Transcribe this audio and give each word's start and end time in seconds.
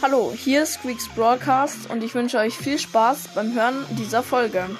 Hallo, 0.00 0.32
hier 0.32 0.62
ist 0.62 0.74
Squeaks 0.74 1.08
Broadcast 1.08 1.90
und 1.90 2.04
ich 2.04 2.14
wünsche 2.14 2.38
euch 2.38 2.56
viel 2.56 2.78
Spaß 2.78 3.34
beim 3.34 3.52
Hören 3.52 3.84
dieser 3.96 4.22
Folge. 4.22 4.70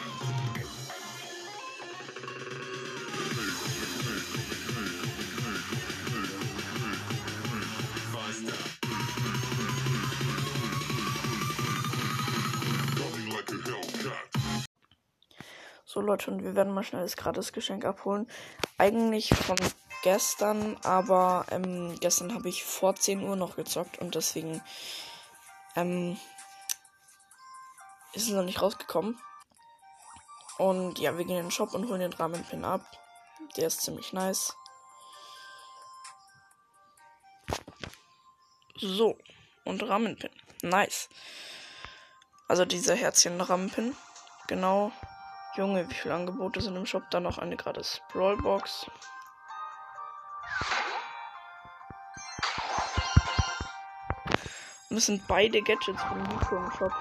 So 15.84 16.00
Leute, 16.00 16.30
und 16.30 16.44
wir 16.44 16.54
werden 16.54 16.72
mal 16.72 16.84
schnell 16.84 17.02
das 17.02 17.16
Gratis-Geschenk 17.16 17.84
abholen. 17.84 18.28
Eigentlich 18.76 19.30
von 19.30 19.56
gestern, 20.08 20.78
aber 20.84 21.44
ähm, 21.50 21.94
gestern 22.00 22.32
habe 22.34 22.48
ich 22.48 22.64
vor 22.64 22.94
10 22.94 23.22
Uhr 23.22 23.36
noch 23.36 23.56
gezockt 23.56 23.98
und 23.98 24.14
deswegen 24.14 24.62
ähm, 25.76 26.18
ist 28.14 28.26
es 28.26 28.32
noch 28.32 28.42
nicht 28.42 28.62
rausgekommen. 28.62 29.20
Und 30.56 30.98
ja, 30.98 31.18
wir 31.18 31.26
gehen 31.26 31.36
in 31.36 31.44
den 31.44 31.50
Shop 31.50 31.74
und 31.74 31.86
holen 31.90 32.00
den 32.00 32.14
Rahmenpin 32.14 32.64
ab. 32.64 32.80
Der 33.58 33.66
ist 33.66 33.82
ziemlich 33.82 34.14
nice. 34.14 34.56
So, 38.76 39.18
und 39.66 39.86
Rahmenpin. 39.86 40.30
Nice. 40.62 41.10
Also 42.48 42.64
dieser 42.64 42.94
Herzchen-Rahmenpin. 42.94 43.94
Genau. 44.46 44.90
Junge, 45.54 45.86
wie 45.90 45.94
viele 45.94 46.14
Angebote 46.14 46.62
sind 46.62 46.76
im 46.76 46.86
Shop? 46.86 47.02
Dann 47.10 47.24
noch 47.24 47.36
eine 47.36 47.58
gratis 47.58 48.00
Brawlbox. 48.10 48.86
Und 54.90 54.96
es 54.96 55.06
sind 55.06 55.26
beide 55.28 55.62
Gadgets 55.62 56.02
von 56.02 56.22
Nico 56.22 56.56
im 56.56 56.70
Shop. 56.72 56.92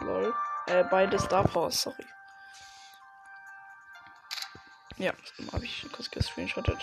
Lol. 0.00 0.34
Äh, 0.66 0.84
beide 0.84 1.18
Star 1.18 1.44
Powers, 1.44 1.82
sorry. 1.82 2.04
Ja, 4.96 5.12
habe 5.52 5.64
ich 5.64 5.86
kurz 5.92 6.10
gescreenshottet. 6.10 6.78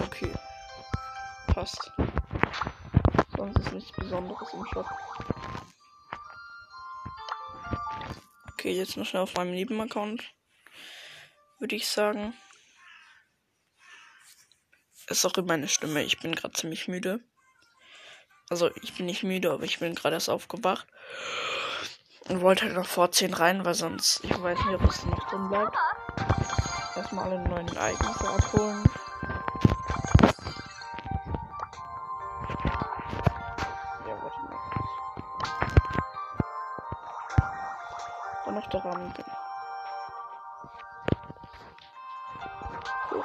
Okay. 0.00 0.34
Passt. 1.46 1.92
Sonst 3.36 3.58
ist 3.60 3.72
nichts 3.72 3.92
Besonderes 3.92 4.52
im 4.52 4.66
Shop. 4.66 4.86
Okay, 8.52 8.72
jetzt 8.72 8.96
noch 8.96 9.06
schnell 9.06 9.22
auf 9.22 9.34
meinem 9.34 9.52
Nebenaccount. 9.52 10.34
Würde 11.58 11.76
ich 11.76 11.86
sagen. 11.88 12.34
Ist 15.08 15.24
auch 15.24 15.36
in 15.36 15.46
meine 15.46 15.68
Stimme. 15.68 16.02
Ich 16.02 16.20
bin 16.20 16.34
gerade 16.34 16.54
ziemlich 16.54 16.88
müde. 16.88 17.20
Also 18.50 18.70
ich 18.82 18.94
bin 18.94 19.06
nicht 19.06 19.22
müde, 19.22 19.52
aber 19.52 19.64
ich 19.64 19.78
bin 19.78 19.94
gerade 19.94 20.16
erst 20.16 20.28
aufgewacht. 20.28 20.86
Und 22.28 22.40
wollte 22.40 22.64
halt 22.66 22.74
noch 22.74 22.86
vor 22.86 23.10
10 23.10 23.34
rein, 23.34 23.64
weil 23.64 23.74
sonst, 23.74 24.24
ich 24.24 24.30
weiß 24.30 24.58
nicht, 24.58 24.80
ob 24.80 24.90
es 24.90 25.04
noch 25.04 25.30
drin 25.30 25.48
bleibt. 25.48 25.76
Erstmal 26.96 27.26
alle 27.26 27.48
neuen 27.48 27.68
Ereignisse 27.68 28.28
abholen. 28.28 28.84
Ja, 34.06 34.22
warte 34.22 34.40
mal. 34.42 34.58
Dann 38.44 38.54
noch 38.54 38.84
Rahmen. 38.84 39.14
So. 43.10 43.24